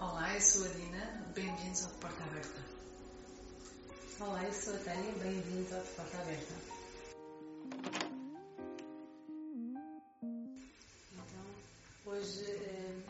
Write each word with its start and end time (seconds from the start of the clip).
Olá, 0.00 0.34
eu 0.34 0.40
sou 0.40 0.64
a 0.64 0.68
Dina, 0.68 1.32
bem-vindos 1.34 1.84
ao 1.84 1.90
Porta 1.92 2.24
Aberta. 2.24 2.64
Olá, 4.20 4.44
eu 4.44 4.52
sou 4.52 4.74
a 4.74 4.78
Tânia, 4.78 5.12
bem-vindos 5.12 5.72
ao 5.72 5.82
Porta 5.82 6.18
Aberta. 6.18 6.54
Então, 11.12 11.44
hoje 12.06 12.44
eh, 12.50 13.02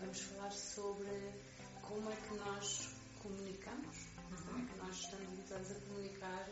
vamos 0.00 0.20
falar 0.20 0.50
sobre 0.52 1.32
como 1.82 2.10
é 2.10 2.16
que 2.16 2.34
nós 2.36 2.88
comunicamos, 3.22 3.96
uhum. 4.16 4.36
como 4.46 4.58
é 4.58 4.72
que 4.72 4.78
nós 4.78 4.96
estamos 4.96 5.70
a 5.70 5.74
comunicar 5.86 6.48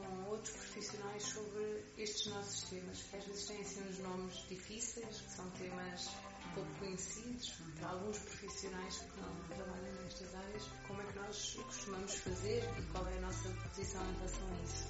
com 0.00 0.30
outros 0.30 0.54
profissionais 0.56 1.22
sobre 1.22 1.84
estes 1.98 2.32
nossos 2.32 2.62
temas, 2.70 3.02
que 3.02 3.16
às 3.16 3.24
vezes 3.24 3.46
têm 3.46 3.60
assim 3.60 3.88
uns 3.88 3.98
nomes 3.98 4.34
difíceis, 4.48 5.20
que 5.20 5.32
são 5.32 5.50
temas 5.50 6.10
pouco 6.54 6.70
conhecidos 6.78 7.52
para 7.78 7.90
alguns 7.90 8.18
profissionais 8.18 8.98
que 8.98 9.20
não 9.20 9.56
trabalham 9.56 10.02
nestas 10.02 10.34
áreas. 10.34 10.62
Como 10.86 11.00
é 11.00 11.06
que 11.06 11.18
nós 11.18 11.54
costumamos 11.54 12.14
fazer 12.14 12.64
e 12.78 12.82
qual 12.92 13.06
é 13.06 13.18
a 13.18 13.20
nossa 13.20 13.48
posição 13.48 14.02
em 14.10 14.14
relação 14.16 14.48
a 14.48 14.62
isso? 14.62 14.86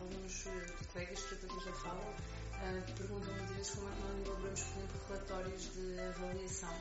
Alguns 0.00 0.46
uh, 0.46 0.86
colegas 0.92 1.22
tratadores 1.22 1.64
da 1.64 1.72
fala 1.72 2.00
uh, 2.10 2.92
perguntam 2.96 3.34
muitas 3.34 3.56
vezes 3.56 3.70
como 3.74 3.88
é 3.88 3.92
que 3.92 4.00
nós 4.00 4.26
elaboramos, 4.26 4.62
relatórios 5.08 5.74
de 5.74 6.00
avaliação, 6.00 6.74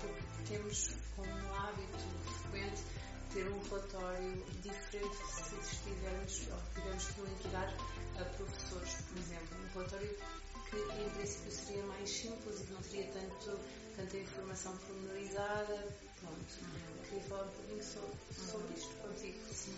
porque 0.00 0.52
temos 0.52 0.94
como 1.16 1.54
hábito 1.54 1.98
frequente 2.42 2.82
ter 3.32 3.46
um 3.46 3.62
relatório 3.68 4.44
diferente 4.62 5.16
se 5.16 5.54
estivermos 5.56 6.48
ou 6.48 6.60
tivermos 6.74 7.06
que 7.06 7.20
entregar 7.20 7.74
a 8.18 8.24
professores, 8.24 8.94
por 9.08 9.18
exemplo. 9.18 9.58
Um 9.58 9.68
relatório 9.72 10.16
que 10.70 10.76
em 10.76 11.10
princípio 11.10 11.52
seria 11.52 11.82
mais 11.84 12.10
simples 12.10 12.60
e 12.60 12.72
não 12.72 12.82
teria 12.82 13.12
tanto, 13.12 13.58
tanta 13.96 14.16
informação 14.16 14.76
pormenorizada. 14.78 15.96
Pronto. 16.20 16.54
Queria 17.08 17.24
falar 17.24 17.44
um 17.44 17.50
pouquinho 17.50 17.82
sobre, 17.82 18.16
sobre 18.34 18.74
isto 18.74 18.94
contigo. 18.96 19.38
Sim, 19.52 19.76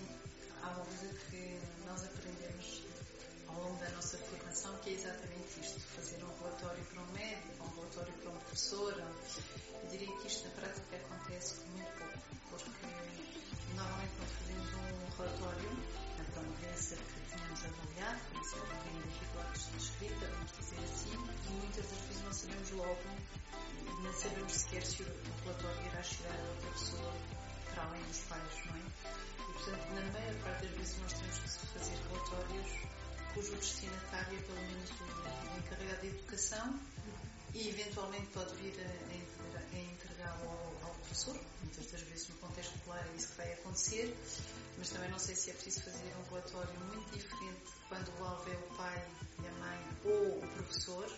há 0.62 0.68
uma 0.68 0.84
coisa 0.84 1.14
que 1.30 1.60
nós 1.86 2.04
aprendemos 2.04 2.82
ao 3.48 3.54
longo 3.54 3.78
da 3.84 3.90
nossa 3.90 4.18
formação 4.18 4.76
que 4.78 4.90
é 4.90 4.92
exatamente 4.94 5.60
isto, 5.60 5.80
fazer 5.80 6.24
um 6.24 6.38
relatório 6.38 6.84
para 6.84 7.02
um 7.02 7.12
médico, 7.12 7.64
um 7.64 7.74
relatório 7.74 8.12
para 8.14 8.30
um 8.30 8.36
professor. 8.36 8.94
Eu 8.98 9.88
diria 9.90 10.16
que 10.18 10.26
isto 10.26 10.44
na 10.44 10.54
prática 10.54 10.96
acontece 10.96 11.60
muito 11.66 11.98
pouco, 11.98 12.18
porque 12.50 12.86
normalmente 13.74 14.12
quando 14.16 14.32
fazemos 14.38 14.68
um 14.74 15.16
relatório 15.16 15.70
para 16.32 16.40
uma 16.40 16.56
doença 16.56 16.96
que 16.96 17.36
tínhamos 17.36 17.64
avaliado, 17.64 18.20
exemplo, 18.40 18.76
tem 18.84 19.00
dificuldades 19.02 19.66
de 19.70 19.76
escrita, 19.78 20.26
vamos 20.26 20.52
dizer 20.58 20.78
assim, 20.84 21.12
e 21.12 21.52
muitas 21.52 21.86
das 21.90 22.00
vezes 22.00 22.22
não 22.22 22.32
sabemos 22.32 22.70
logo, 22.70 23.02
não 24.02 24.12
sabemos 24.12 24.52
sequer 24.52 24.82
se 24.84 25.02
o 25.02 25.06
relatório 25.44 25.86
irá 25.86 26.02
chegar 26.02 26.34
a 26.34 26.48
outra 26.48 26.70
pessoa 26.70 27.12
para 27.72 27.84
além 27.84 28.02
dos 28.02 28.18
pais, 28.18 28.66
não 28.66 28.76
é? 28.76 28.82
E 28.82 29.52
portanto, 29.52 29.88
na 29.94 30.12
maior 30.12 30.34
parte 30.42 30.66
das 30.66 30.76
vezes 30.76 30.98
nós 30.98 31.12
temos 31.12 31.38
que 31.38 31.66
fazer 31.66 31.96
relatórios 32.08 32.92
cujo 33.34 33.56
destinatário 33.56 34.38
é 34.38 34.42
pelo 34.42 34.60
menos 34.60 34.90
o 34.90 35.58
encarregado 35.58 36.00
de 36.02 36.08
educação 36.08 36.80
e 37.54 37.68
eventualmente 37.68 38.26
pode 38.26 38.54
vir 38.56 38.74
a, 38.80 39.76
a 39.76 39.78
entregá-lo 39.78 40.48
ao, 40.48 40.88
ao, 40.88 40.94
professor. 40.96 41.38
Muitas 41.62 41.86
das 41.90 42.00
vezes 42.02 42.28
é 43.12 43.16
isso 43.16 43.28
que 43.28 43.36
vai 43.36 43.52
acontecer, 43.52 44.16
mas 44.78 44.90
também 44.90 45.10
não 45.10 45.18
sei 45.18 45.34
se 45.34 45.50
é 45.50 45.52
preciso 45.52 45.82
fazer 45.82 46.14
um 46.16 46.30
relatório 46.30 46.80
muito 46.80 47.12
diferente 47.12 47.62
quando 47.88 48.08
o 48.18 48.24
alvo 48.24 48.50
é 48.50 48.56
o 48.56 48.76
pai 48.76 49.06
e 49.42 49.46
a 49.46 49.52
mãe 49.52 49.80
ou 50.04 50.38
o 50.38 50.48
professor 50.54 51.12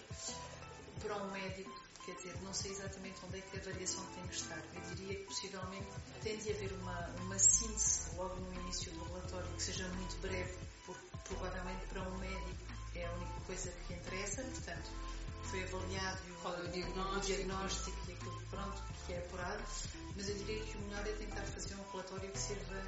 para 1.01 1.17
um 1.17 1.31
médico 1.31 1.85
quer 2.05 2.15
dizer, 2.17 2.37
não 2.43 2.53
sei 2.53 2.71
exatamente 2.71 3.17
onde 3.25 3.39
é 3.39 3.41
que 3.41 3.57
a 3.57 3.63
variação 3.63 4.05
tem 4.15 4.27
que 4.27 4.35
estar. 4.35 4.63
Eu 4.75 4.95
diria 4.95 5.17
que 5.17 5.25
possivelmente 5.25 5.87
tem 6.23 6.37
de 6.37 6.51
haver 6.51 6.73
uma, 6.75 7.09
uma 7.23 7.39
síntese 7.39 8.15
logo 8.17 8.35
no 8.37 8.55
início 8.61 8.93
do 8.93 9.05
relatório 9.05 9.49
que 9.55 9.63
seja 9.63 9.89
muito 9.89 10.21
breve, 10.21 10.59
porque 10.85 11.03
provavelmente 11.25 11.87
para 11.87 12.03
um 12.03 12.19
médico 12.19 12.75
é 12.95 13.07
a 13.07 13.13
única 13.13 13.41
coisa 13.47 13.73
que 13.87 13.95
interessa, 13.95 14.43
portanto, 14.43 14.91
foi 15.45 15.63
avaliado 15.65 16.21
e 16.27 16.31
o, 16.31 16.35
o, 16.35 16.69
diagnóstico. 16.69 17.17
o 17.17 17.21
diagnóstico 17.21 17.99
e 18.09 18.13
aquilo 18.13 18.43
pronto, 18.51 18.83
que 19.07 19.13
é 19.13 19.19
apurado, 19.19 19.65
mas 20.17 20.29
eu 20.29 20.35
diria 20.37 20.65
que 20.65 20.77
o 20.77 20.81
melhor 20.83 21.07
é 21.07 21.13
tentar 21.13 21.43
fazer 21.43 21.75
um 21.75 21.91
relatório 21.93 22.31
que 22.31 22.39
sirva 22.39 22.83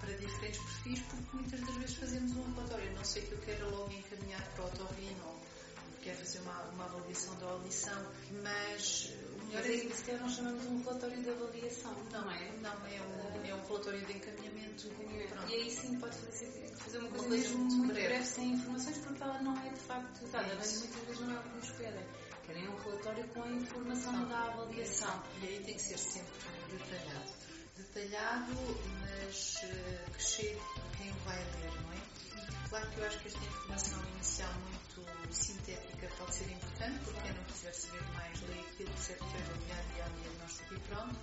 para 0.00 0.12
diferentes 0.14 0.60
perfis, 0.60 1.00
porque 1.02 1.36
muitas 1.36 1.60
das 1.60 1.74
vezes 1.76 1.96
fazemos 1.96 2.36
um 2.36 2.54
relatório, 2.54 2.94
não 2.94 3.04
sei 3.04 3.22
que 3.22 3.32
eu 3.32 3.38
quero 3.38 3.70
logo 3.70 3.90
encaminhar 3.92 4.42
para 4.54 4.64
o 4.64 4.66
otorrino 4.66 5.36
quer 6.06 6.14
fazer 6.14 6.38
uma, 6.38 6.62
uma 6.70 6.84
avaliação 6.84 7.36
da 7.38 7.46
audição, 7.46 8.00
mas 8.44 9.12
o 9.34 9.46
melhor 9.46 9.62
mas 9.62 9.66
é 9.66 9.78
que 9.80 9.96
sequer 9.96 10.20
nós 10.20 10.32
chamamos 10.36 10.64
um 10.66 10.78
relatório 10.84 11.20
de 11.20 11.30
avaliação. 11.30 11.92
Não 12.12 12.30
é? 12.30 12.52
Não, 12.62 12.86
é 12.86 13.02
um, 13.02 13.44
é 13.44 13.54
um 13.54 13.66
relatório 13.66 14.06
de 14.06 14.12
encaminhamento. 14.12 14.88
E 15.48 15.54
aí 15.54 15.68
sim 15.68 15.98
pode 15.98 16.16
fazer, 16.16 16.72
fazer 16.76 16.98
uma, 16.98 17.08
coisa, 17.08 17.28
mesmo 17.28 17.58
muito, 17.58 17.74
muito 17.74 17.92
breve. 17.92 18.08
breve, 18.08 18.24
sem 18.24 18.52
informações, 18.52 18.98
porque 18.98 19.20
ela 19.20 19.42
não 19.42 19.58
é 19.58 19.68
de 19.68 19.80
facto 19.80 20.24
usada, 20.24 20.54
mas 20.54 20.78
muitas 20.78 21.02
vezes 21.02 21.15
relatório 22.86 23.28
com 23.28 23.42
a 23.42 23.48
informação 23.50 24.28
da 24.28 24.38
avaliação. 24.44 25.22
E 25.42 25.46
aí 25.46 25.64
tem 25.64 25.74
que 25.74 25.82
ser 25.82 25.98
sempre 25.98 26.32
detalhado. 26.70 27.32
Detalhado, 27.76 28.54
mas 29.00 29.56
uh, 29.64 30.10
que 30.12 30.22
chegue 30.22 30.60
quem 30.96 31.10
o 31.10 31.14
vai 31.24 31.36
ler, 31.36 31.72
não 31.82 31.92
é? 31.92 32.16
Claro 32.68 32.90
que 32.90 32.98
eu 32.98 33.06
acho 33.06 33.18
que 33.20 33.28
esta 33.28 33.44
informação 33.44 34.04
inicial 34.14 34.52
muito 34.54 35.34
sintética 35.34 36.08
pode 36.18 36.34
ser 36.34 36.50
importante, 36.50 36.98
porque 37.04 37.20
quem 37.20 37.32
não 37.32 37.44
quiser 37.44 37.74
saber 37.74 38.02
mais 38.14 38.40
lê 38.42 38.60
aquilo 38.60 38.90
que 38.90 39.00
serve 39.00 39.24
para 39.24 39.38
avaliar 39.38 39.84
e 39.96 40.00
ao 40.00 40.10
diagnóstico 40.10 40.74
e 40.74 40.80
pronto, 40.80 41.18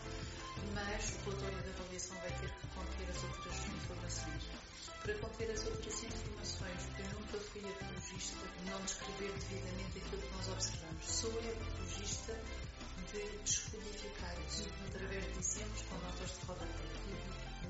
mas 0.74 1.10
o 1.10 1.30
relatório 1.30 1.64
de 1.64 1.70
avaliação 1.70 2.18
vai 2.18 2.32
ter 2.40 2.50
que 2.50 2.68
conter 2.68 3.10
as 3.10 3.24
outras 3.24 3.58
informações. 3.68 4.44
Para 5.04 5.14
conter 5.16 5.52
as 5.52 5.66
outras 5.66 6.04
informações, 6.04 6.73
descrever 8.86 9.32
devidamente 9.32 9.98
aquilo 10.00 10.22
que 10.22 10.36
nós 10.36 10.48
observamos. 10.50 11.06
Sou 11.06 11.30
apologista 11.30 12.34
de 13.12 13.38
descodificar 13.44 14.36
isso 14.48 14.70
através 14.88 15.24
de 15.26 15.40
exemplos 15.40 15.82
com 15.84 15.96
notas 15.98 16.30
de 16.32 16.46
rodapé. 16.46 16.94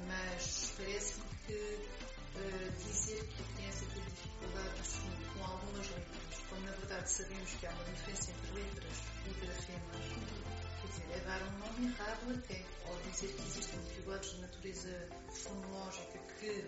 Mas 0.08 0.74
parece-me 0.78 1.24
que 1.46 1.54
uh, 1.54 2.72
dizer 2.78 3.24
que 3.28 3.42
a 3.42 3.56
criança 3.56 3.86
tem 3.94 4.04
dificuldades 4.04 5.00
com 5.34 5.44
algumas 5.44 5.90
letras, 5.90 6.42
quando 6.50 6.64
na 6.66 6.72
verdade 6.72 7.12
sabemos 7.12 7.50
que 7.52 7.66
há 7.66 7.72
uma 7.72 7.84
diferença 7.84 8.32
entre 8.32 8.52
letras 8.54 8.98
e 9.26 9.46
grafemas, 9.46 10.06
quer 10.82 10.88
dizer, 10.88 11.12
é 11.12 11.20
dar 11.26 11.42
um 11.44 11.58
nome 11.60 11.94
errado 11.94 12.34
até, 12.38 12.66
ou 12.88 13.00
dizer 13.12 13.28
que 13.28 13.42
existem 13.42 13.80
dificuldades 13.82 14.32
de 14.32 14.42
natureza 14.42 15.10
fonológica 15.32 16.20
que 16.40 16.66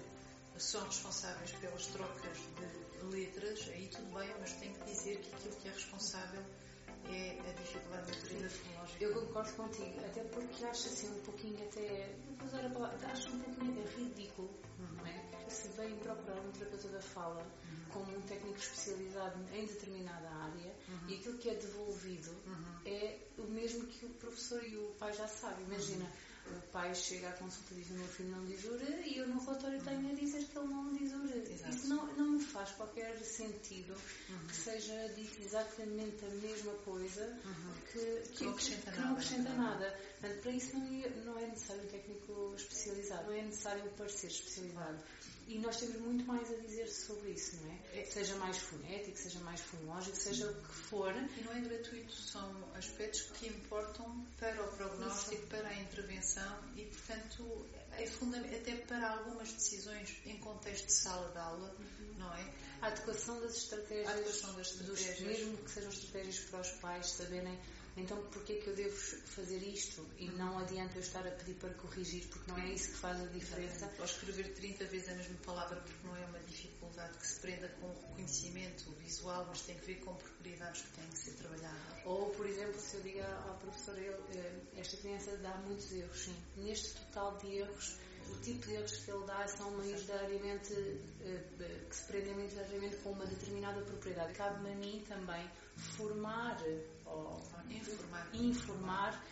são 0.57 0.83
responsáveis 0.85 1.51
pelas 1.53 1.87
trocas 1.87 2.37
de 2.37 3.05
letras, 3.05 3.69
aí 3.69 3.87
tudo 3.87 4.13
bem, 4.13 4.29
mas 4.39 4.53
tem 4.53 4.73
que 4.73 4.83
dizer 4.85 5.19
que 5.19 5.35
aquilo 5.35 5.55
que 5.55 5.67
é 5.67 5.71
responsável 5.71 6.43
é 7.07 7.39
a 7.39 7.53
dificuldade 7.53 8.11
da 8.11 8.17
natureza 8.17 8.49
fonológica. 8.49 9.03
Eu 9.03 9.13
concordo 9.13 9.53
contigo, 9.53 9.99
até 9.99 10.23
porque 10.23 10.65
acho 10.65 10.87
assim 10.87 11.09
um 11.09 11.21
pouquinho 11.21 11.67
até, 11.67 12.15
vou 12.37 12.47
usar 12.47 12.65
a 12.65 12.69
palavra, 12.69 13.07
acho 13.07 13.29
um 13.29 13.39
pouquinho 13.39 13.71
até 13.79 13.95
ridículo, 13.95 14.49
uhum. 14.79 14.95
não 14.95 15.05
é? 15.05 15.49
Se 15.49 15.67
vem 15.69 15.95
procurar 15.97 16.39
um 16.39 16.51
terapeuta 16.51 16.87
da 16.89 17.01
fala 17.01 17.43
uhum. 17.43 17.85
como 17.91 18.17
um 18.17 18.21
técnico 18.21 18.57
especializado 18.57 19.39
em 19.53 19.65
determinada 19.65 20.27
área 20.29 20.75
uhum. 20.87 21.09
e 21.09 21.15
aquilo 21.15 21.37
que 21.37 21.49
é 21.49 21.55
devolvido 21.55 22.31
uhum. 22.31 22.79
é 22.85 23.19
o 23.37 23.43
mesmo 23.43 23.85
que 23.87 24.05
o 24.05 24.09
professor 24.09 24.63
e 24.63 24.75
o 24.75 24.95
pai 24.97 25.13
já 25.13 25.27
sabem. 25.27 25.63
Imagina, 25.65 26.05
uhum. 26.05 26.24
O 26.51 26.61
pai 26.71 26.93
chega 26.93 27.29
à 27.29 27.33
consulta 27.33 27.73
e 27.73 27.77
diz 27.77 27.89
o 27.91 27.93
meu 27.93 28.07
filho 28.07 28.29
não 28.29 28.45
diz 28.45 28.63
ura 28.65 29.01
e 29.05 29.17
eu 29.17 29.27
no 29.27 29.39
relatório 29.39 29.81
tenho 29.83 30.11
a 30.11 30.13
dizer 30.13 30.43
que 30.45 30.57
ele 30.57 30.67
não 30.67 30.93
diz 30.93 31.13
ura. 31.13 31.69
Isso 31.69 31.87
não, 31.87 32.05
não 32.15 32.31
me 32.31 32.43
faz 32.43 32.71
qualquer 32.71 33.17
sentido 33.19 33.95
que 34.47 34.55
seja 34.55 35.07
dito 35.15 35.41
exatamente 35.41 36.23
a 36.25 36.29
mesma 36.29 36.73
coisa 36.83 37.25
uhum. 37.45 37.73
que, 37.91 38.29
que, 38.29 38.43
não 38.43 38.51
acrescenta 38.51 38.91
que, 38.91 38.97
nada. 38.97 39.01
Não 39.01 39.13
acrescenta 39.13 39.53
nada. 39.53 39.99
Portanto, 40.19 40.41
para 40.41 40.51
isso 40.51 40.77
não 40.77 40.85
é, 40.85 41.09
não 41.23 41.39
é 41.39 41.47
necessário 41.47 41.83
um 41.83 41.87
técnico 41.87 42.53
especializado, 42.55 43.23
não 43.25 43.33
é 43.33 43.41
necessário 43.41 43.85
um 43.85 43.95
parecer 43.95 44.27
especializado. 44.27 45.03
E 45.47 45.59
nós 45.59 45.77
temos 45.77 45.97
muito 46.01 46.25
mais 46.25 46.51
a 46.51 46.55
dizer 46.55 46.87
sobre 46.87 47.31
isso, 47.31 47.57
não 47.57 47.71
é? 47.71 47.99
é? 47.99 48.05
Seja 48.05 48.35
mais 48.37 48.57
fonético, 48.57 49.15
seja 49.15 49.39
mais 49.41 49.61
fonológico, 49.61 50.15
seja 50.17 50.49
o 50.49 50.55
que 50.55 50.73
for. 50.73 51.13
E 51.15 51.43
não 51.43 51.53
é 51.53 51.59
gratuito, 51.59 52.11
são 52.13 52.51
aspectos 52.77 53.21
que 53.33 53.47
importam 53.47 54.25
para 54.39 54.63
o 54.63 54.67
prognóstico, 54.75 55.47
para 55.47 55.67
a 55.67 55.75
intervenção 55.75 56.59
e, 56.75 56.83
portanto, 56.83 57.65
é 57.97 58.05
fundamental 58.05 58.59
até 58.59 58.75
para 58.75 59.09
algumas 59.09 59.51
decisões 59.51 60.17
em 60.25 60.37
contexto 60.37 60.85
de 60.87 60.93
sala 60.93 61.31
de 61.31 61.37
aula, 61.37 61.75
uhum. 61.79 62.13
não 62.17 62.33
é? 62.35 62.53
A 62.81 62.87
adequação 62.87 63.39
das 63.41 63.55
estratégias, 63.55 64.07
a 64.07 64.11
adequação 64.11 64.53
das 64.55 64.67
estratégias. 64.67 65.17
Dos, 65.17 65.27
mesmo 65.27 65.57
que 65.57 65.71
sejam 65.71 65.89
estratégias 65.89 66.39
para 66.39 66.61
os 66.61 66.71
pais 66.71 67.07
saberem 67.11 67.59
então 67.97 68.21
porquê 68.27 68.53
é 68.53 68.55
que 68.57 68.67
eu 68.67 68.75
devo 68.75 68.95
fazer 68.95 69.57
isto 69.57 70.05
e 70.17 70.27
não 70.31 70.57
adianta 70.59 70.95
eu 70.95 71.01
estar 71.01 71.25
a 71.25 71.31
pedir 71.31 71.53
para 71.55 71.73
corrigir 71.75 72.25
porque 72.27 72.51
não 72.51 72.57
é 72.57 72.73
isso 72.73 72.89
que 72.89 72.97
faz 72.97 73.21
a 73.21 73.27
diferença. 73.27 73.89
Ou 73.99 74.05
escrever 74.05 74.53
30 74.53 74.85
vezes 74.85 75.09
a 75.09 75.15
mesma 75.15 75.37
palavra 75.45 75.79
porque 75.79 76.07
não 76.07 76.15
é 76.15 76.25
uma 76.25 76.39
dificuldade 76.39 77.17
que 77.17 77.27
se 77.27 77.39
prenda 77.39 77.69
com 77.79 77.87
o 77.87 77.93
reconhecimento 77.93 78.91
visual, 78.99 79.45
mas 79.47 79.61
tem 79.61 79.75
que 79.77 79.85
ver 79.85 79.99
com 80.01 80.13
propriedades 80.15 80.81
que 80.81 80.91
têm 80.91 81.07
que 81.07 81.17
ser 81.17 81.31
trabalhadas. 81.33 82.05
Ou, 82.05 82.29
por 82.31 82.45
exemplo, 82.45 82.79
se 82.79 82.97
eu 82.97 83.01
digo 83.03 83.21
ao 83.21 83.55
professor, 83.57 83.97
ele, 83.97 84.21
eh, 84.33 84.61
esta 84.77 84.97
criança 84.97 85.37
dá 85.37 85.55
muitos 85.59 85.91
erros, 85.91 86.19
sim. 86.19 86.35
Neste 86.57 86.93
total 86.93 87.37
de 87.37 87.57
erros, 87.57 87.97
o 88.31 88.41
tipo 88.41 88.65
de 88.65 88.75
erros 88.75 88.97
que 88.97 89.11
ele 89.11 89.25
dá 89.25 89.47
são 89.47 89.71
maioritariamente, 89.71 90.73
eh, 91.21 91.43
eh, 91.59 91.85
que 91.89 91.95
se 91.95 92.05
prendem 92.07 92.35
maioritariamente 92.35 92.95
com 92.97 93.11
uma 93.11 93.25
determinada 93.25 93.81
propriedade. 93.81 94.33
Cabe-me 94.33 94.71
a 94.71 94.75
mim 94.75 95.03
também 95.07 95.49
formar 95.75 96.57
ou 97.05 97.41
informar. 97.69 98.29
informar 98.33 99.23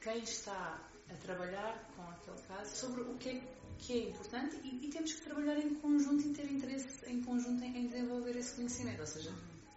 quem 0.00 0.18
está 0.22 0.80
a 1.10 1.14
trabalhar 1.16 1.88
com 1.94 2.02
aquele 2.02 2.40
caso 2.48 2.74
sobre 2.74 3.02
o 3.02 3.14
que 3.16 3.30
é, 3.30 3.42
que 3.78 3.92
é 3.92 4.08
importante 4.08 4.56
e, 4.64 4.86
e 4.86 4.90
temos 4.90 5.12
que 5.12 5.20
trabalhar 5.22 5.58
em 5.58 5.74
conjunto 5.74 6.26
e 6.26 6.32
ter 6.32 6.50
interesse 6.50 7.06
em 7.06 7.22
conjunto 7.22 7.62
em, 7.62 7.76
em 7.76 7.86
desenvolver 7.86 8.36
esse 8.36 8.54
conhecimento. 8.54 9.00
Ou 9.00 9.06
seja, 9.06 9.32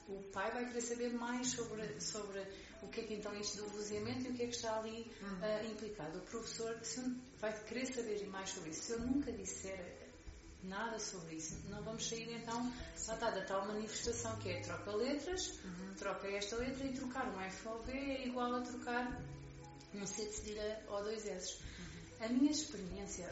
o 0.07 0.21
pai 0.36 0.52
vai 0.52 0.66
querer 0.66 0.82
saber 0.82 1.14
mais 1.14 1.48
sobre, 1.48 2.02
sobre 2.02 2.46
o 2.84 2.90
que 2.90 3.00
é 3.00 3.04
que 3.06 3.14
então 3.14 3.34
isto 3.36 3.64
do 3.64 3.70
vozeamento 3.70 4.28
e 4.28 4.32
o 4.32 4.34
que 4.34 4.44
é 4.44 4.48
que 4.48 4.56
está 4.56 4.78
ali 4.78 5.10
uh, 5.22 5.72
implicado. 5.72 6.20
O 6.20 6.22
professor 6.24 6.78
vai 7.40 7.54
querer 7.64 7.86
saber 7.86 8.28
mais 8.28 8.50
sobre 8.50 8.72
isso. 8.72 8.84
Se 8.84 8.92
eu 8.92 9.00
nunca 9.00 9.32
disser 9.32 9.96
nada 10.62 11.00
sobre 11.00 11.36
isso, 11.36 11.58
não 11.70 11.82
vamos 11.84 12.06
sair 12.08 12.30
então 12.36 12.74
está, 12.94 13.16
da 13.16 13.46
tal 13.46 13.66
manifestação 13.66 14.38
que 14.40 14.50
é 14.50 14.60
troca 14.62 14.92
letras, 14.94 15.60
uhum. 15.64 15.94
troca 15.98 16.28
esta 16.28 16.58
letra 16.58 16.86
e 16.86 16.94
trocar 16.94 17.28
um 17.30 17.40
F 17.40 17.68
ou 17.70 17.81
V 17.84 17.94
é 17.94 18.28
igual 18.28 18.56
a 18.56 18.62
trocar 18.62 19.22
um 19.94 20.06
C 20.06 20.26
de 20.26 20.34
cedilha 20.34 20.84
ou 20.90 21.02
dois 21.02 21.26
S. 21.26 21.58
Uhum. 21.64 22.26
A 22.26 22.30
minha 22.30 22.52
experiência 22.52 23.31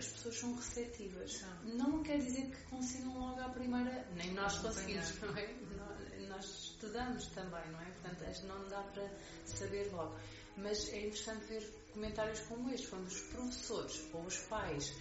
as 0.00 0.08
pessoas 0.08 0.38
são 0.38 0.54
receptivas. 0.54 1.44
Não 1.62 2.02
quer 2.02 2.18
dizer 2.18 2.50
que 2.50 2.62
consigam 2.70 3.18
logo 3.18 3.40
à 3.40 3.50
primeira, 3.50 4.06
nem 4.16 4.32
nós 4.32 4.56
conseguimos, 4.58 5.20
não 5.20 5.36
é? 5.36 5.54
Nós 6.26 6.46
estudamos 6.46 7.26
também, 7.28 7.70
não 7.70 7.80
é? 7.80 7.90
Portanto, 8.00 8.46
não 8.46 8.68
dá 8.68 8.82
para 8.82 9.10
saber 9.44 9.92
logo. 9.92 10.16
Mas 10.56 10.88
é 10.88 11.06
interessante 11.06 11.44
ver 11.46 11.62
comentários 11.92 12.40
como 12.40 12.70
este, 12.70 12.86
quando 12.88 13.06
os 13.06 13.20
professores 13.20 14.08
ou 14.14 14.22
os 14.22 14.38
pais 14.38 14.94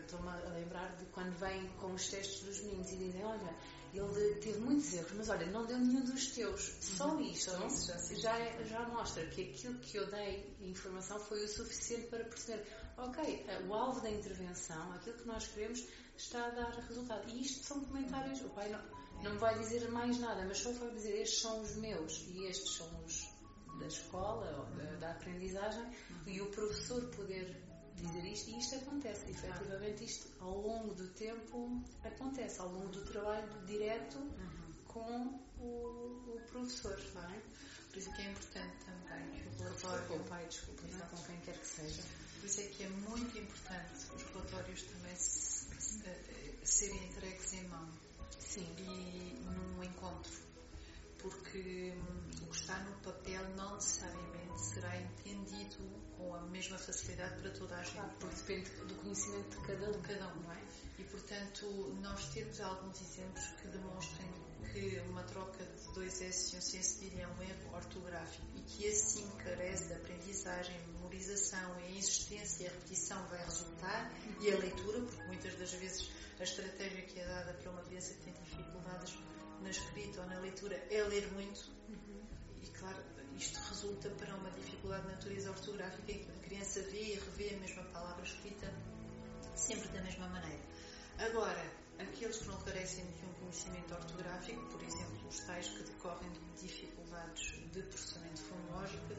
estou-me 0.00 0.28
a 0.28 0.50
lembrar 0.50 0.94
de 0.96 1.06
quando 1.06 1.32
vêm 1.38 1.66
com 1.80 1.94
os 1.94 2.08
testes 2.08 2.42
dos 2.42 2.60
meninos 2.64 2.92
e 2.92 2.96
dizem, 2.96 3.24
olha, 3.24 3.54
ele 3.98 4.34
teve 4.36 4.58
muitos 4.58 4.92
erros, 4.92 5.12
mas 5.16 5.28
olha, 5.28 5.46
não 5.46 5.64
deu 5.64 5.78
nenhum 5.78 6.04
dos 6.04 6.28
teus. 6.28 6.74
Só 6.80 7.08
uhum. 7.08 7.20
isto 7.20 7.50
Só 7.50 7.66
isso 7.66 8.14
já, 8.16 8.16
já, 8.16 8.38
é, 8.38 8.64
já, 8.64 8.88
mostra 8.88 9.26
que 9.26 9.50
aquilo 9.50 9.78
que 9.78 9.96
eu 9.96 10.06
dei 10.10 10.56
informação 10.60 11.18
foi 11.18 11.44
o 11.44 11.48
suficiente 11.48 12.06
para 12.08 12.24
perceber, 12.24 12.66
ok, 12.96 13.46
o 13.68 13.74
alvo 13.74 14.00
da 14.00 14.10
intervenção, 14.10 14.92
aquilo 14.92 15.16
que 15.16 15.26
nós 15.26 15.46
queremos, 15.48 15.84
está 16.16 16.46
a 16.46 16.50
dar 16.50 16.70
resultado. 16.70 17.28
E 17.28 17.42
isto 17.42 17.64
são 17.64 17.84
comentários, 17.84 18.40
o 18.42 18.50
pai 18.50 18.68
não, 18.68 18.82
não 19.22 19.38
vai 19.38 19.58
dizer 19.58 19.88
mais 19.90 20.18
nada, 20.18 20.44
mas 20.46 20.58
só 20.58 20.72
vai 20.72 20.90
dizer, 20.90 21.20
estes 21.20 21.40
são 21.40 21.60
os 21.62 21.76
meus 21.76 22.24
e 22.28 22.46
estes 22.46 22.76
são 22.76 23.04
os 23.04 23.36
da 23.78 23.86
escola 23.86 24.50
ou 24.58 24.76
da, 24.76 24.94
da 24.96 25.10
aprendizagem, 25.12 25.84
e 26.26 26.40
o 26.40 26.46
professor 26.46 27.02
poder 27.10 27.65
dizer 27.96 28.24
isto 28.26 28.50
e 28.50 28.58
isto 28.58 28.74
acontece, 28.76 29.30
efetivamente 29.30 30.04
isto 30.04 30.28
ao 30.40 30.60
longo 30.60 30.94
do 30.94 31.08
tempo 31.08 31.82
acontece, 32.04 32.60
ao 32.60 32.68
longo 32.68 32.88
do 32.88 33.04
trabalho 33.04 33.48
direto 33.66 34.18
uhum. 34.18 34.74
com 34.86 35.40
o, 35.58 36.36
o, 36.36 36.40
professor, 36.50 36.98
não 37.14 37.22
é? 37.30 37.40
Por 37.90 37.98
isso 37.98 38.10
é 38.10 38.12
que 38.12 38.22
é 38.22 38.30
importante 38.30 38.76
também 38.84 39.46
o 39.46 39.58
relatório. 39.58 40.06
Com 40.06 40.16
o 40.16 40.24
pai, 40.24 40.46
desculpa, 40.46 40.82
não 40.92 41.06
com 41.06 41.22
quem 41.24 41.40
quer 41.40 41.58
que 41.58 41.66
seja. 41.66 42.02
Por 42.40 42.46
isso 42.46 42.60
é 42.60 42.64
que 42.64 42.82
é 42.84 42.88
muito 42.88 43.38
importante 43.38 43.94
os 44.14 44.22
relatórios 44.22 44.82
também 44.82 45.16
se, 45.16 45.66
se, 45.80 46.06
eh, 46.06 46.54
serem 46.62 47.06
entregues 47.06 47.54
em 47.54 47.68
mão. 47.68 47.88
Sim. 48.38 48.66
E 48.78 49.40
num 49.44 49.82
encontro. 49.82 50.32
Porque 51.28 51.92
hum, 51.96 52.30
o 52.42 52.50
que 52.50 52.56
está 52.56 52.78
no 52.78 52.92
papel 53.00 53.42
não 53.56 53.74
necessariamente 53.74 54.60
será 54.60 54.96
entendido 54.96 55.84
com 56.16 56.34
a 56.34 56.42
mesma 56.42 56.78
facilidade 56.78 57.40
para 57.40 57.50
toda 57.50 57.76
a 57.76 57.82
gente. 57.82 58.14
Porque 58.20 58.36
depende 58.36 58.70
do 58.70 58.94
conhecimento 58.94 59.58
de 59.58 59.66
cada 59.66 59.90
um. 59.90 60.02
Cada 60.02 60.28
um, 60.34 60.40
não 60.42 60.52
é? 60.52 60.62
E, 60.98 61.04
portanto, 61.04 61.66
nós 62.00 62.28
temos 62.32 62.60
alguns 62.60 63.00
exemplos 63.00 63.44
que 63.60 63.68
demonstrem 63.68 64.28
que 64.72 65.00
uma 65.08 65.22
troca 65.24 65.64
de 65.64 65.94
dois 65.94 66.20
S 66.20 66.54
e 66.54 66.58
um 66.58 66.60
C 66.60 66.82
cedilha 66.82 67.22
é 67.22 67.26
um 67.26 67.42
erro 67.42 67.74
ortográfico 67.74 68.46
e 68.54 68.60
que 68.60 68.88
assim 68.88 69.28
carece 69.38 69.88
de 69.88 69.94
aprendizagem, 69.94 70.78
memorização 70.88 71.74
a 71.74 71.90
insistência 71.90 72.64
e 72.64 72.66
a 72.66 72.70
repetição 72.70 73.26
vai 73.28 73.42
resultar 73.44 74.12
e 74.40 74.52
a 74.52 74.58
leitura, 74.58 75.00
porque 75.00 75.22
muitas 75.24 75.54
das 75.56 75.72
vezes 75.72 76.10
a 76.38 76.42
estratégia 76.42 77.02
que 77.02 77.18
é 77.18 77.26
dada 77.26 77.54
para 77.54 77.70
uma 77.70 77.82
criança 77.82 78.14
que 78.14 78.24
tem 78.24 78.34
dificuldades 78.34 79.16
na 79.62 79.70
escrita 79.70 80.20
ou 80.20 80.26
na 80.28 80.38
leitura 80.40 80.76
é 80.90 81.02
ler 81.02 81.26
muito 81.32 81.70
uhum. 81.88 82.22
e 82.62 82.66
claro, 82.78 83.02
isto 83.36 83.58
resulta 83.68 84.08
para 84.10 84.34
uma 84.34 84.50
dificuldade 84.50 85.02
de 85.06 85.12
natureza 85.12 85.50
ortográfica 85.50 86.12
em 86.12 86.18
que 86.18 86.30
a 86.30 86.48
criança 86.48 86.80
vê 86.82 87.02
e 87.02 87.14
revê 87.14 87.54
a 87.54 87.58
mesma 87.58 87.82
palavra 87.84 88.24
escrita 88.24 88.72
sempre 89.54 89.88
da 89.88 90.02
mesma 90.02 90.28
maneira. 90.28 90.62
Agora, 91.18 91.72
aqueles 91.98 92.38
que 92.38 92.46
não 92.46 92.60
carecem 92.62 93.04
de 93.04 93.24
um 93.24 93.32
conhecimento 93.34 93.94
ortográfico, 93.94 94.60
por 94.66 94.82
exemplo, 94.82 95.28
os 95.28 95.40
tais 95.40 95.68
que 95.68 95.82
decorrem 95.82 96.30
de 96.30 96.62
dificuldades 96.62 97.54
de 97.72 97.82
processamento 97.82 98.42
fonológico, 98.42 99.14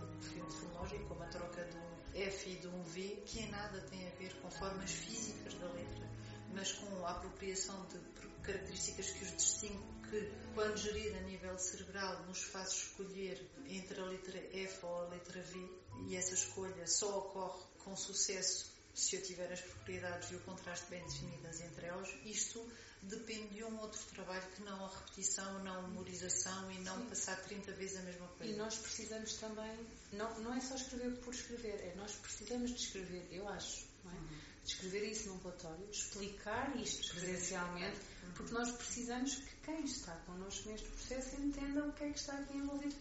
fonológico, 0.52 1.06
como 1.06 1.24
a 1.24 1.28
troca 1.28 1.64
de 1.66 1.78
um 1.78 2.22
F 2.22 2.50
e 2.50 2.56
de 2.56 2.68
um 2.68 2.84
V, 2.84 3.24
que 3.26 3.40
em 3.40 3.50
nada 3.50 3.82
tem 3.90 4.08
a 4.08 4.12
ver 4.12 4.34
com 4.42 4.50
formas 4.50 4.92
físicas 4.92 5.54
da 5.56 5.68
letra, 5.68 6.08
mas 6.54 6.72
com 6.72 7.06
a 7.06 7.12
apropriação 7.12 7.86
de 7.88 8.00
características 8.42 9.12
que 9.12 9.24
os 9.24 9.36
distinguem 9.36 9.97
que, 10.10 10.32
quando 10.54 10.78
gerida 10.78 11.18
a 11.18 11.22
nível 11.22 11.58
cerebral, 11.58 12.26
nos 12.26 12.44
faz 12.44 12.70
escolher 12.70 13.46
entre 13.68 14.00
a 14.00 14.06
letra 14.06 14.38
F 14.54 14.86
ou 14.86 14.96
a 15.02 15.08
letra 15.10 15.42
V, 15.42 15.70
e 16.08 16.16
essa 16.16 16.34
escolha 16.34 16.88
só 16.88 17.20
ocorre 17.20 17.64
com 17.84 17.96
sucesso 17.96 18.78
se 18.98 19.16
eu 19.16 19.22
tiver 19.22 19.52
as 19.54 19.62
propriedades 19.62 20.32
e 20.32 20.36
o 20.36 20.40
contraste 20.40 20.90
bem 20.90 21.04
definidas 21.04 21.62
entre 21.62 21.86
elas, 21.86 22.10
isto 22.26 22.68
depende 23.04 23.54
de 23.54 23.64
um 23.64 23.80
outro 23.80 24.00
trabalho 24.14 24.44
que 24.56 24.64
não 24.64 24.84
a 24.84 24.90
repetição, 24.90 25.64
não 25.64 25.80
a 25.80 25.82
memorização 25.84 26.72
e 26.72 26.80
não 26.80 26.98
Sim. 26.98 27.10
passar 27.10 27.38
30 27.44 27.72
vezes 27.74 27.98
a 27.98 28.02
mesma 28.02 28.28
coisa. 28.30 28.52
E 28.52 28.56
nós 28.56 28.76
precisamos 28.76 29.34
também, 29.36 29.88
não, 30.14 30.40
não 30.40 30.54
é 30.54 30.60
só 30.60 30.76
escrever 30.76 31.16
por 31.18 31.32
escrever, 31.32 31.80
é 31.80 31.94
nós 31.96 32.14
precisamos 32.14 32.72
de 32.72 32.82
escrever, 32.82 33.28
eu 33.32 33.48
acho, 33.48 33.86
não 34.04 34.12
é? 34.12 34.16
Uhum. 34.16 34.28
De 34.64 34.74
escrever 34.74 35.12
isso 35.12 35.30
num 35.30 35.38
relatório, 35.38 35.90
explicar 35.92 36.76
isto 36.76 37.14
presencialmente. 37.14 37.98
Porque 38.38 38.54
nós 38.54 38.72
precisamos 38.72 39.36
que 39.36 39.56
quem 39.66 39.84
está 39.84 40.14
connosco 40.26 40.70
neste 40.70 40.88
processo 40.90 41.42
entenda 41.42 41.84
o 41.84 41.92
que 41.94 42.04
é 42.04 42.10
que 42.12 42.20
está 42.20 42.34
aqui 42.38 42.58
envolvido 42.58 42.96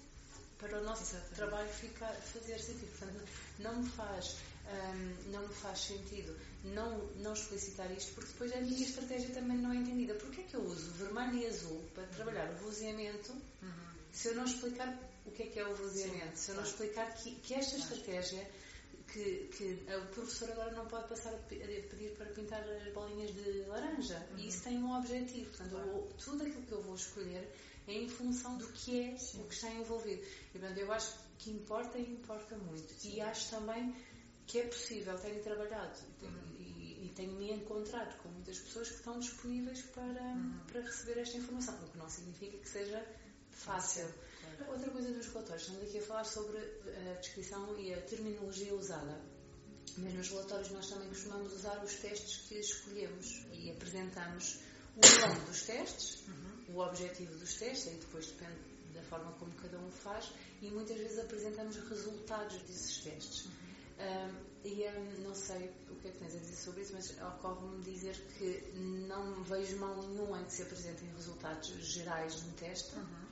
para 0.58 0.80
o 0.80 0.84
nosso 0.84 1.02
Exatamente. 1.02 1.34
trabalho 1.34 1.68
ficar, 1.68 2.12
fazer 2.14 2.58
sentido. 2.58 2.98
Portanto, 2.98 3.28
não 3.58 3.82
me 3.82 3.88
faz, 3.90 4.36
um, 4.66 5.30
não 5.30 5.46
me 5.46 5.54
faz 5.54 5.78
sentido 5.80 6.34
não, 6.64 6.98
não 7.16 7.34
explicitar 7.34 7.90
isto, 7.92 8.14
porque 8.14 8.32
depois 8.32 8.52
a 8.52 8.60
minha 8.60 8.82
estratégia 8.82 9.34
também 9.34 9.58
não 9.58 9.72
é 9.72 9.76
entendida. 9.76 10.14
Porquê 10.14 10.40
é 10.40 10.44
que 10.44 10.56
eu 10.56 10.64
uso 10.64 10.90
vermelho 10.92 11.36
e 11.36 11.46
azul 11.46 11.84
para 11.94 12.06
trabalhar 12.06 12.50
o 12.52 12.56
vozeamento 12.56 13.32
uhum. 13.32 13.70
se 14.12 14.28
eu 14.28 14.34
não 14.34 14.44
explicar 14.44 14.98
o 15.26 15.30
que 15.30 15.42
é 15.42 15.46
que 15.46 15.58
é 15.58 15.68
o 15.68 15.74
vozeamento? 15.74 16.38
Se 16.38 16.50
eu 16.50 16.54
não 16.56 16.62
explicar 16.62 17.14
que, 17.16 17.34
que 17.36 17.54
esta 17.54 17.76
estratégia 17.76 18.48
que, 19.12 19.48
que 19.56 19.86
o 19.94 20.06
professor 20.08 20.50
agora 20.50 20.72
não 20.72 20.86
pode 20.86 21.08
passar 21.08 21.34
a 21.34 21.38
pedir 21.38 22.14
para 22.16 22.26
pintar 22.26 22.62
as 22.62 22.92
bolinhas 22.92 23.32
de 23.34 23.62
laranja. 23.66 24.26
Uhum. 24.32 24.38
E 24.38 24.48
isso 24.48 24.64
tem 24.64 24.78
um 24.78 24.96
objetivo. 24.96 25.48
Portanto, 25.50 25.70
claro. 25.70 26.08
tudo 26.18 26.42
aquilo 26.42 26.62
que 26.62 26.72
eu 26.72 26.82
vou 26.82 26.94
escolher 26.94 27.48
é 27.86 27.92
em 27.92 28.08
função 28.08 28.56
do 28.58 28.66
que 28.68 29.00
é 29.00 29.16
Sim. 29.16 29.42
o 29.42 29.44
que 29.44 29.54
está 29.54 29.70
envolvido. 29.70 30.22
E, 30.54 30.58
portanto, 30.58 30.78
eu 30.78 30.92
acho 30.92 31.14
que 31.38 31.50
importa 31.50 31.98
e 31.98 32.12
importa 32.12 32.56
muito. 32.56 32.92
Sim. 32.94 33.14
E 33.14 33.20
acho 33.20 33.50
também 33.50 33.94
que 34.46 34.58
é 34.58 34.66
possível. 34.66 35.16
Tenho 35.18 35.42
trabalhado 35.42 35.98
uhum. 36.22 36.56
e, 36.58 37.06
e 37.06 37.12
tenho-me 37.14 37.52
encontrado 37.52 38.16
com 38.18 38.28
muitas 38.28 38.58
pessoas 38.58 38.88
que 38.88 38.96
estão 38.96 39.18
disponíveis 39.18 39.82
para, 39.82 40.22
uhum. 40.22 40.60
para 40.66 40.80
receber 40.80 41.20
esta 41.20 41.36
informação. 41.38 41.74
O 41.84 41.90
que 41.90 41.98
não 41.98 42.08
significa 42.08 42.58
que 42.58 42.68
seja 42.68 43.06
fácil. 43.50 44.04
Claro. 44.04 44.35
Outra 44.68 44.90
coisa 44.90 45.12
dos 45.12 45.26
relatórios, 45.26 45.62
estamos 45.62 45.82
aqui 45.82 45.98
a 45.98 46.02
falar 46.02 46.24
sobre 46.24 46.58
a 46.58 47.14
descrição 47.20 47.78
e 47.78 47.92
a 47.92 48.00
terminologia 48.02 48.74
usada. 48.74 49.20
Mas 49.98 50.14
nos 50.14 50.28
relatórios 50.30 50.70
nós 50.70 50.88
também 50.88 51.08
costumamos 51.08 51.52
usar 51.52 51.82
os 51.84 51.94
testes 51.96 52.48
que 52.48 52.58
escolhemos 52.58 53.46
e 53.52 53.70
apresentamos 53.70 54.60
o 54.96 55.20
nome 55.20 55.40
dos 55.40 55.62
testes, 55.62 56.26
uhum. 56.26 56.74
o 56.74 56.80
objetivo 56.80 57.36
dos 57.38 57.54
testes, 57.54 57.86
e 57.92 57.96
depois 57.96 58.26
depende 58.26 58.58
da 58.94 59.02
forma 59.02 59.30
como 59.32 59.52
cada 59.54 59.78
um 59.78 59.90
faz, 59.90 60.32
e 60.62 60.70
muitas 60.70 60.96
vezes 60.96 61.18
apresentamos 61.18 61.76
resultados 61.76 62.56
desses 62.62 62.98
testes. 62.98 63.44
Uhum. 63.44 63.52
Um, 63.98 64.46
e 64.64 64.88
um, 64.88 65.22
não 65.22 65.34
sei 65.34 65.70
o 65.90 65.96
que 65.96 66.08
é 66.08 66.10
que 66.10 66.18
tens 66.18 66.34
a 66.34 66.38
dizer 66.38 66.56
sobre 66.56 66.82
isso, 66.82 66.92
mas 66.94 67.10
ocorre-me 67.20 67.82
dizer 67.82 68.16
que 68.38 68.72
não 68.74 69.42
vejo 69.44 69.76
mal 69.78 69.96
nenhuma 70.02 70.40
em 70.40 70.44
que 70.44 70.52
se 70.52 70.62
apresentem 70.62 71.08
resultados 71.14 71.68
gerais 71.68 72.42
de 72.42 72.48
um 72.48 72.52
teste. 72.52 72.96
Uhum 72.96 73.25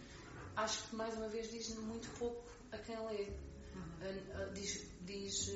acho 0.56 0.88
que 0.88 0.96
mais 0.96 1.14
uma 1.16 1.28
vez 1.28 1.50
diz 1.50 1.74
muito 1.76 2.10
pouco 2.18 2.44
a 2.72 2.78
quem 2.78 2.96
lê. 3.06 3.28
Uhum. 3.74 4.52
Diz, 4.54 4.86
diz 5.02 5.48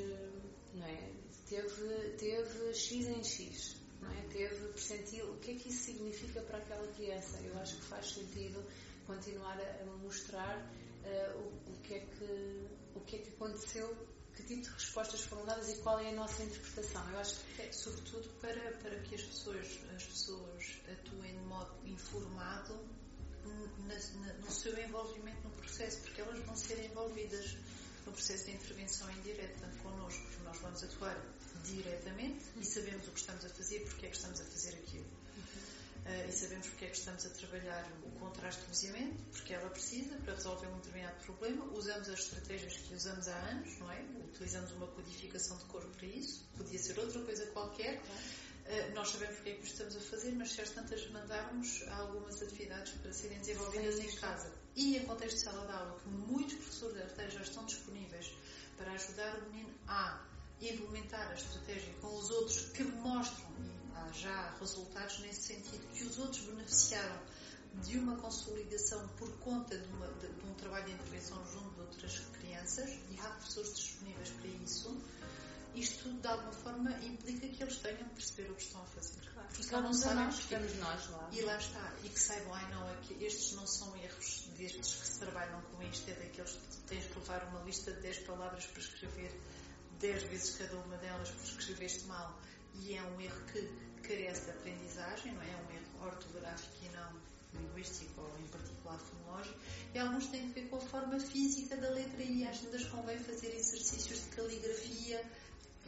não 0.75 0.87
é? 0.87 1.13
Teve, 1.49 2.11
teve 2.19 2.75
X 2.75 3.07
em 3.07 3.25
X, 3.25 3.77
não 4.01 4.11
é? 4.11 4.23
Teve 4.29 4.69
percentil. 4.69 5.33
O 5.33 5.39
que 5.39 5.53
é 5.53 5.55
que 5.55 5.69
isso 5.69 5.85
significa 5.85 6.43
para 6.43 6.59
aquela 6.59 6.87
criança? 6.93 7.39
Eu 7.41 7.59
acho 7.59 7.77
que 7.77 7.85
faz 7.85 8.11
sentido 8.11 8.63
continuar 9.07 9.59
a, 9.59 9.85
mostrar 10.03 10.59
uh, 10.59 11.39
o, 11.39 11.73
o, 11.73 11.81
que 11.83 11.95
é 11.95 12.01
que, 12.01 12.69
o 12.95 13.01
que 13.01 13.17
é 13.17 13.19
que 13.21 13.31
aconteceu 13.31 14.09
que 14.35 14.45
tipo 14.45 14.63
de 14.63 14.71
respostas 14.71 15.23
foram 15.23 15.45
dadas 15.45 15.69
e 15.69 15.79
qual 15.79 15.99
é 15.99 16.11
a 16.11 16.15
nossa 16.15 16.45
interpretação. 16.45 17.11
Eu 17.11 17.19
acho 17.19 17.35
que 17.57 17.63
é 17.63 17.73
sobretudo 17.73 18.29
para, 18.41 18.73
para 18.79 19.01
que 19.01 19.17
as 19.17 19.23
pessoas, 19.23 19.81
as 19.97 20.05
pessoas 20.05 20.79
atuem 20.93 21.33
de 21.33 21.45
modo 21.47 21.75
informado 21.85 22.79
no 23.45 24.51
seu 24.51 24.79
envolvimento 24.79 25.43
no 25.45 25.51
processo, 25.51 26.01
porque 26.01 26.21
elas 26.21 26.39
vão 26.45 26.57
ser 26.57 26.85
envolvidas 26.85 27.57
no 28.07 28.13
processo 28.13 28.47
de 28.47 28.53
intervenção 28.53 29.11
indireta 29.13 29.69
connosco. 29.83 30.27
Nós 30.45 30.59
vamos 30.59 30.83
atuar 30.83 31.17
diretamente 31.65 32.45
e 32.57 32.65
sabemos 32.65 33.07
o 33.07 33.11
que 33.11 33.21
estamos 33.21 33.45
a 33.45 33.49
fazer, 33.49 33.81
porque 33.81 34.07
é 34.07 34.09
que 34.09 34.17
estamos 34.17 34.41
a 34.41 34.45
fazer 34.45 34.75
aquilo. 34.75 35.07
Uh, 36.07 36.29
e 36.29 36.33
sabemos 36.33 36.67
porque 36.69 36.87
é 36.87 36.89
que 36.89 36.97
estamos 36.97 37.27
a 37.27 37.31
trabalhar 37.31 37.87
o 38.03 38.11
contraste 38.19 38.63
do 38.63 38.69
doseamento, 38.69 39.23
porque 39.31 39.53
ela 39.53 39.69
precisa 39.69 40.17
para 40.17 40.35
resolver 40.35 40.67
um 40.69 40.77
determinado 40.77 41.23
problema. 41.25 41.65
Usamos 41.67 42.09
as 42.09 42.21
estratégias 42.21 42.79
que 42.79 42.95
usamos 42.95 43.29
há 43.29 43.37
anos, 43.51 43.79
não 43.79 43.93
é? 43.93 44.01
Utilizamos 44.25 44.73
uma 44.73 44.87
codificação 44.87 45.59
de 45.59 45.65
cor 45.65 45.85
para 45.85 46.07
isso. 46.07 46.49
Podia 46.57 46.79
ser 46.79 46.99
outra 46.99 47.21
coisa 47.23 47.47
qualquer. 47.49 47.99
Uh, 47.99 48.48
nós 48.95 49.09
sabemos 49.09 49.37
porque 49.37 49.51
é 49.51 49.55
que 49.55 49.63
o 49.63 49.65
estamos 49.65 49.97
a 49.97 50.01
fazer, 50.01 50.33
mas 50.33 50.53
se 50.53 50.61
as 50.61 50.71
tantas 50.71 51.09
mandarmos 51.11 51.85
algumas 51.91 52.43
atividades 52.43 52.93
para 52.95 53.13
serem 53.13 53.39
desenvolvidas 53.39 53.95
Sim, 53.95 54.07
em 54.07 54.17
casa. 54.17 54.53
E 54.77 54.97
em 54.97 55.05
contexto 55.05 55.37
de 55.37 55.43
sala 55.43 55.67
de 55.67 55.73
aula, 55.73 55.99
que 56.01 56.09
muitos 56.09 56.55
professores 56.55 56.95
de 56.95 57.03
arte 57.03 57.35
já 57.35 57.41
estão 57.41 57.65
disponíveis 57.65 58.31
para 58.77 58.93
ajudar 58.93 59.39
o 59.39 59.51
menino 59.51 59.75
a 59.87 60.23
implementar 60.61 61.31
a 61.31 61.35
estratégia 61.35 61.93
com 62.01 62.15
os 62.17 62.31
outros 62.31 62.67
que 62.67 62.83
mostram, 62.85 63.49
e 63.61 63.97
há 63.97 64.13
já 64.13 64.57
resultados 64.61 65.19
nesse 65.21 65.55
sentido, 65.55 65.87
que 65.95 66.05
os 66.05 66.19
outros 66.19 66.43
beneficiaram 66.43 67.21
de 67.83 67.99
uma 67.99 68.17
consolidação 68.17 69.07
por 69.17 69.31
conta 69.39 69.79
de, 69.79 69.89
uma, 69.95 70.07
de, 70.15 70.29
de 70.29 70.47
um 70.47 70.55
trabalho 70.55 70.87
de 70.87 70.93
intervenção 70.93 71.43
junto 71.53 71.71
de 71.75 71.81
outras 71.81 72.19
crianças, 72.41 72.91
e 73.11 73.19
há 73.21 73.29
professores 73.31 73.77
disponíveis 73.77 74.31
para 74.31 74.49
isso, 74.49 74.97
isto 75.81 76.13
de 76.13 76.27
alguma 76.27 76.53
forma 76.53 76.91
implica 77.05 77.49
que 77.49 77.63
eles 77.63 77.77
tenham 77.79 78.09
de 78.09 78.15
perceber 78.15 78.51
o 78.51 78.55
que 78.55 78.63
estão 78.63 78.83
a 78.83 78.87
fazer. 78.87 79.21
Claro. 79.33 79.49
Porque 79.49 79.77
não 79.77 79.93
sabem 79.93 80.25
nós, 80.25 80.39
ficamos 80.39 80.77
nós 80.77 81.11
lá. 81.11 81.29
E 81.33 81.41
lá 81.43 81.57
está. 81.57 81.93
E 82.05 82.09
que 82.09 82.21
saibam, 82.21 82.55
ai 82.55 82.71
não, 82.71 82.89
é 82.89 82.97
que 83.03 83.25
estes 83.25 83.53
não 83.53 83.67
são 83.67 83.97
erros 83.97 84.51
destes 84.57 84.95
que 84.95 85.07
se 85.07 85.19
trabalham 85.21 85.61
com 85.63 85.83
isto, 85.83 86.11
é 86.11 86.15
daqueles 86.15 86.53
que 86.53 86.77
tens 86.87 87.05
de 87.05 87.15
levar 87.15 87.45
uma 87.49 87.61
lista 87.63 87.93
de 87.93 88.01
10 88.01 88.19
palavras 88.21 88.67
para 88.67 88.81
escrever 88.81 89.41
10 90.01 90.23
vezes 90.25 90.57
cada 90.57 90.77
uma 90.77 90.97
delas 90.99 91.31
porque 91.31 91.61
escreveste 91.61 92.07
mal 92.07 92.39
e 92.75 92.95
é 92.95 93.03
um 93.03 93.21
erro 93.21 93.45
que 93.53 93.61
carece 94.03 94.45
de 94.45 94.51
aprendizagem, 94.53 95.35
não 95.35 95.43
é? 95.43 95.51
É 95.51 95.57
um 95.57 95.75
erro 95.75 96.07
ortográfico 96.07 96.85
e 96.85 96.89
não 96.91 97.29
linguístico 97.55 98.21
ou 98.21 98.39
em 98.39 98.47
particular 98.49 98.99
fonológico. 98.99 99.59
E 99.95 99.99
alguns 99.99 100.27
têm 100.27 100.49
a 100.49 100.53
ver 100.53 100.69
com 100.69 100.77
a 100.77 100.81
forma 100.81 101.19
física 101.19 101.77
da 101.77 101.91
letra 101.91 102.23
e 102.23 102.47
às 102.47 102.59
vezes 102.59 102.87
convém 102.89 103.19
fazer 103.19 103.49
exercícios 103.49 104.21
de 104.21 104.37
caligrafia 104.37 105.25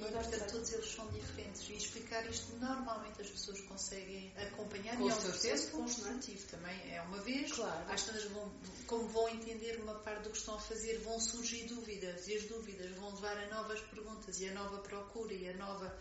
portanto, 0.08 0.50
todos 0.50 0.72
eles 0.72 0.90
são 0.90 1.06
diferentes. 1.08 1.68
E 1.68 1.76
explicar 1.76 2.28
isto, 2.28 2.56
normalmente 2.56 3.20
as 3.20 3.30
pessoas 3.30 3.60
conseguem 3.62 4.32
acompanhar 4.36 4.96
Com 4.96 5.06
e 5.06 5.10
é 5.10 5.14
um 5.14 5.20
processo 5.20 5.68
é? 5.68 5.70
construtivo 5.70 6.46
também. 6.48 6.94
É 6.94 7.02
uma 7.02 7.20
vez, 7.20 7.52
claro. 7.52 7.92
às 7.92 8.02
tantas 8.02 8.24
vão, 8.24 8.52
como 8.86 9.08
vão 9.08 9.28
entender 9.28 9.80
uma 9.80 9.94
parte 9.94 10.24
do 10.24 10.30
que 10.30 10.38
estão 10.38 10.54
a 10.54 10.60
fazer, 10.60 10.98
vão 10.98 11.18
surgir 11.20 11.64
dúvidas 11.64 12.26
e 12.28 12.34
as 12.34 12.44
dúvidas 12.44 12.90
vão 12.96 13.14
levar 13.14 13.36
a 13.36 13.48
novas 13.48 13.80
perguntas 13.80 14.40
e 14.40 14.48
a 14.48 14.54
nova 14.54 14.78
procura 14.78 15.32
e 15.32 15.48
a 15.48 15.56
nova 15.56 15.96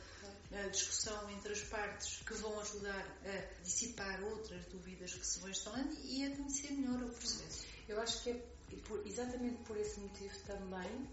a 0.52 0.68
discussão 0.68 1.30
entre 1.30 1.54
as 1.54 1.62
partes 1.62 2.24
que 2.26 2.34
vão 2.34 2.60
ajudar 2.60 3.06
a 3.24 3.62
dissipar 3.62 4.24
outras 4.24 4.66
dúvidas 4.66 5.14
que 5.14 5.26
se 5.26 5.40
vão 5.40 5.50
instalando 5.50 5.96
e 6.04 6.26
a 6.26 6.36
conhecer 6.36 6.72
melhor 6.72 7.04
o 7.04 7.10
processo. 7.10 7.66
Eu 7.88 8.02
acho 8.02 8.24
que 8.24 8.32
é 8.32 8.42
por, 8.88 9.06
exatamente 9.06 9.64
por 9.64 9.78
esse 9.78 10.00
motivo 10.00 10.36
também 10.46 11.08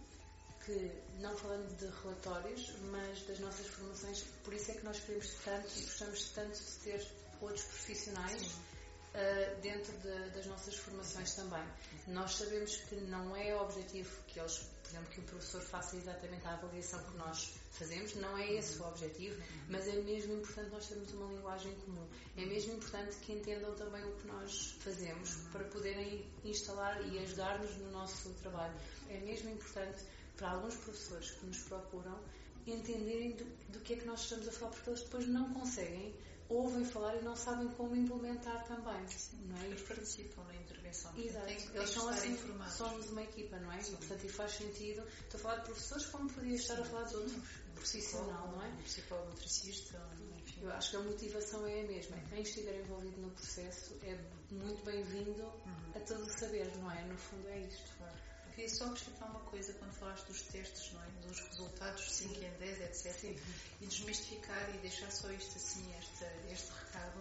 que, 0.67 0.91
não 1.21 1.35
falando 1.37 1.75
de 1.77 1.87
relatórios, 2.03 2.75
mas 2.91 3.23
das 3.23 3.39
nossas 3.39 3.67
formações, 3.69 4.25
por 4.43 4.53
isso 4.53 4.73
é 4.73 4.75
que 4.75 4.85
nós 4.85 4.99
queremos 4.99 5.33
tanto 5.45 5.69
e 5.79 5.83
gostamos 5.83 6.31
tanto 6.31 6.59
de 6.59 6.73
ter 6.83 7.07
outros 7.41 7.63
profissionais 7.63 8.43
uh, 8.43 9.61
dentro 9.61 9.93
de, 9.99 10.31
das 10.31 10.47
nossas 10.47 10.75
formações 10.75 11.35
também. 11.35 11.63
Nós 12.09 12.35
sabemos 12.35 12.77
que 12.77 12.97
não 12.97 13.37
é 13.37 13.55
objetivo 13.55 14.11
que 14.27 14.41
eles, 14.41 14.59
por 14.59 14.91
exemplo, 14.91 15.11
que 15.11 15.21
o 15.21 15.23
professor 15.23 15.63
faça 15.63 15.97
exatamente 15.97 16.47
a 16.49 16.55
avaliação 16.55 17.01
que 17.05 17.17
nós 17.17 17.55
fazemos, 17.71 18.15
não 18.17 18.37
é 18.37 18.55
esse 18.55 18.81
o 18.81 18.89
objetivo, 18.89 19.41
mas 19.69 19.87
é 19.87 20.01
mesmo 20.03 20.35
importante 20.35 20.71
nós 20.71 20.89
termos 20.89 21.13
uma 21.13 21.33
linguagem 21.33 21.73
comum. 21.77 22.09
É 22.37 22.45
mesmo 22.45 22.75
importante 22.75 23.17
que 23.19 23.33
entendam 23.33 23.73
também 23.77 24.03
o 24.05 24.17
que 24.17 24.27
nós 24.27 24.75
fazemos 24.81 25.35
para 25.53 25.65
poderem 25.65 26.27
instalar 26.45 27.07
e 27.07 27.19
ajudar-nos 27.21 27.77
no 27.77 27.93
nosso 27.93 28.33
trabalho. 28.35 28.75
É 29.09 29.21
mesmo 29.21 29.51
importante 29.51 30.03
para 30.37 30.51
alguns 30.51 30.75
professores 30.77 31.31
que 31.33 31.47
nos 31.47 31.59
procuram 31.61 32.19
entenderem 32.67 33.33
do, 33.33 33.45
do, 33.73 33.81
que 33.81 33.95
é 33.95 33.97
que 33.97 34.07
nós 34.07 34.23
estamos 34.23 34.49
a 34.49 34.53
falar, 34.53 34.73
porque 34.73 34.91
eles 34.91 35.03
depois 35.03 35.29
não 35.29 35.53
conseguem, 35.55 36.15
ouvem 36.49 36.85
falar 36.85 37.17
e 37.17 37.23
não 37.23 37.37
sabem 37.37 37.69
como 37.69 37.95
implementar 37.95 38.65
também. 38.67 39.07
Não 39.47 39.57
é? 39.59 39.67
Eles 39.67 39.83
participam 39.83 40.43
na 40.45 40.55
intervenção. 40.57 41.13
Exato. 41.17 41.47
Tem, 41.47 41.57
eles 41.75 41.91
são 41.91 42.09
assim, 42.09 42.33
informados. 42.33 42.75
somos 42.75 43.11
uma 43.11 43.23
equipa, 43.23 43.57
não 43.59 43.73
é? 43.73 43.81
Sim. 43.81 43.97
Portanto, 43.97 44.25
e 44.25 44.29
faz 44.29 44.53
sentido. 44.53 45.07
Estou 45.21 45.39
a 45.39 45.43
falar 45.43 45.57
de 45.57 45.65
professores 45.65 46.07
como 46.07 46.33
podia 46.33 46.57
estar 46.57 46.77
Sim. 46.77 46.83
a 46.83 46.85
falar 46.87 47.05
de 47.05 47.17
outros. 47.17 47.43
Profissional, 47.77 48.53
não 48.53 48.63
é? 48.65 48.69
Um 48.69 48.83
psicólogo 48.83 49.29
nutricista, 49.29 50.01
enfim. 50.39 50.63
Eu 50.63 50.73
acho 50.73 50.91
que 50.91 50.97
a 50.97 51.01
motivação 51.01 51.67
é 51.67 51.83
a 51.83 51.87
mesma. 51.87 52.17
Quem 52.31 52.41
estiver 52.41 52.81
envolvido 52.81 53.21
no 53.21 53.31
processo 53.31 53.95
é 54.03 54.19
muito 54.51 54.83
bem-vindo 54.83 55.43
uhum. 55.43 55.93
a 55.95 56.01
todo 56.01 56.23
o 56.23 56.39
saber, 56.39 56.75
não 56.79 56.91
é? 56.91 57.05
No 57.05 57.19
fundo 57.19 57.47
é 57.49 57.61
isto. 57.61 57.97
Claro 57.99 58.17
queria 58.57 58.71
só 58.71 58.87
acrescentar 58.87 59.31
uma 59.31 59.41
coisa 59.41 59.75
quando 59.75 59.93
falaste 59.93 60.27
dos 60.27 60.41
testes, 60.43 60.91
não 60.93 61.03
é? 61.03 61.07
Dos 61.27 61.39
resultados 61.41 62.11
5 62.11 62.35
em 62.43 62.51
10, 62.59 62.81
etc. 62.81 63.13
Sim. 63.13 63.37
E 63.83 63.87
desmistificar 63.87 64.75
e 64.75 64.79
deixar 64.79 65.11
só 65.13 65.31
isto 65.31 65.57
assim, 65.57 65.95
este, 65.99 66.25
este 66.51 66.73
recado, 66.73 67.21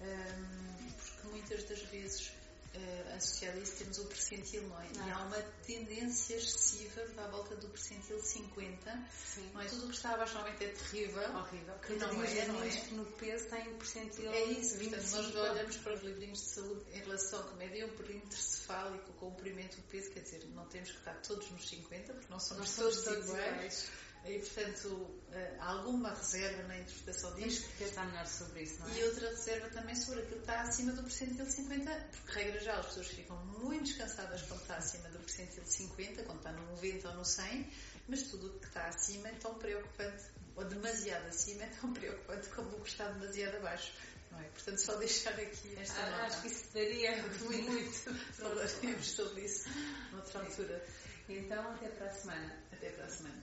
um, 0.00 0.92
porque 0.92 1.28
muitas 1.28 1.64
das 1.64 1.82
vezes 1.82 2.32
uh, 2.74 3.16
associado 3.16 3.58
a 3.58 3.60
isso 3.60 3.76
temos 3.76 3.98
o 3.98 4.04
percentil, 4.06 4.62
não 4.68 4.80
é? 4.80 4.88
Não. 4.96 5.08
E 5.08 5.10
há 5.10 5.18
uma 5.18 5.42
tendência 5.66 6.36
excessiva 6.36 7.02
à 7.18 7.28
volta 7.28 7.56
do 7.56 7.68
percentil 7.68 8.18
50. 8.20 9.08
Sim. 9.24 9.50
Não 9.52 9.60
é? 9.60 9.66
Tudo 9.66 9.86
o 9.86 9.88
que 9.88 9.96
está 9.96 10.14
abaixo 10.14 10.34
normalmente 10.34 10.64
é 10.64 10.68
terrível. 10.68 11.36
Horrível. 11.36 11.74
Que 11.78 11.94
não 11.94 12.22
é, 12.22 12.46
não 12.46 12.62
é? 12.62 12.68
que 12.68 12.94
no 12.94 13.04
peso 13.04 13.48
tem 13.48 13.74
percentil 13.74 14.30
É 14.32 14.44
isso, 14.44 14.76
25. 14.78 15.02
portanto, 15.02 15.34
nós 15.34 15.50
olhamos 15.50 15.76
para 15.78 15.94
os 15.94 16.02
livrinhos 16.02 16.38
de 16.38 16.48
saúde 16.54 16.84
em 16.92 17.00
relação 17.00 17.40
a 17.40 17.42
como 17.44 17.62
é 17.62 17.84
um 17.84 17.96
perímetro 17.96 18.36
cefálico, 18.36 19.12
com 19.12 19.26
o 19.26 19.30
comprimento 19.30 19.76
do 19.76 19.82
peso, 19.82 20.10
quer 20.10 20.20
dizer, 20.20 20.44
não 20.54 20.66
temos 20.66 20.90
que 20.90 20.98
estar 20.98 21.14
todos 21.22 21.50
nos 21.50 21.68
50, 21.68 22.14
porque 22.14 22.30
não 22.30 22.40
somos 22.40 22.74
todos, 22.74 23.02
todos 23.02 23.28
iguais. 23.28 23.48
iguais. 23.48 23.90
E, 24.24 24.38
portanto, 24.38 25.10
eh, 25.32 25.56
alguma 25.58 26.10
reserva 26.14 26.62
na 26.64 26.78
interpretação 26.78 27.34
disto. 27.34 27.62
Temos 27.62 27.72
que 27.72 27.84
pensar 27.84 28.06
melhor 28.06 28.26
sobre 28.26 28.62
isso, 28.62 28.80
não 28.80 28.88
é? 28.88 28.98
E 28.98 29.04
outra 29.04 29.28
reserva 29.30 29.68
também 29.70 29.96
sobre 29.96 30.20
aquilo 30.20 30.36
que 30.36 30.42
está 30.42 30.60
acima 30.60 30.92
do 30.92 31.02
percentil 31.02 31.46
50, 31.46 32.08
porque, 32.10 32.32
regra 32.38 32.60
já, 32.60 32.74
as 32.76 32.86
pessoas 32.86 33.08
ficam 33.08 33.36
muito 33.46 33.84
descansadas 33.84 34.42
quando 34.42 34.60
está 34.60 34.76
acima 34.76 35.08
do 35.08 35.18
percentil 35.18 35.64
50, 35.66 36.22
quando 36.22 36.38
está 36.38 36.52
no 36.52 36.66
90 36.70 37.08
ou 37.08 37.14
no 37.16 37.24
100, 37.24 37.70
mas 38.08 38.22
tudo 38.22 38.46
o 38.46 38.60
que 38.60 38.66
está 38.66 38.86
acima 38.86 39.28
é 39.28 39.32
tão 39.32 39.54
preocupante, 39.54 40.24
ou 40.54 40.64
demasiado 40.64 41.26
acima, 41.26 41.64
é 41.64 41.66
tão 41.80 41.92
preocupante 41.92 42.48
como 42.50 42.76
o 42.76 42.80
que 42.80 42.90
está 42.90 43.08
demasiado 43.10 43.56
abaixo. 43.56 43.92
Não 44.30 44.40
é? 44.40 44.44
Portanto, 44.44 44.78
só 44.78 44.96
deixar 44.96 45.34
aqui 45.34 45.76
esta 45.78 46.00
ah, 46.00 46.10
nota. 46.10 46.22
Acho 46.24 46.42
que 46.42 46.48
isso 46.48 46.64
daria 46.72 47.22
muito. 47.42 48.14
Falaremos 48.34 49.10
sobre 49.10 49.44
isso 49.44 49.68
noutra 50.10 50.40
altura. 50.40 50.86
Então, 51.28 51.70
até 51.72 51.88
para 51.88 52.06
a 52.06 52.12
semana. 52.12 52.58
Até 52.72 52.90
para 52.90 53.04
a 53.04 53.10
semana. 53.10 53.42